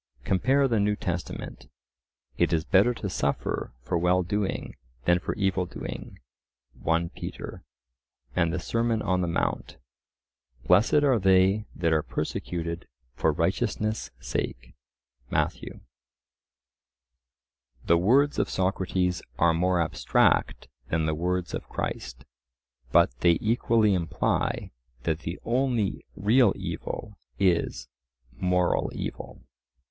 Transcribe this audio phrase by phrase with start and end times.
[0.23, 1.69] Compare the New Testament—
[2.35, 7.61] "It is better to suffer for well doing than for evil doing."—1 Pet.
[8.35, 9.77] And the Sermon on the Mount—
[10.65, 15.59] "Blessed are they that are persecuted for righteousness' sake."—Matt.
[17.85, 22.25] The words of Socrates are more abstract than the words of Christ,
[22.91, 24.71] but they equally imply
[25.03, 27.87] that the only real evil is
[28.35, 29.43] moral evil.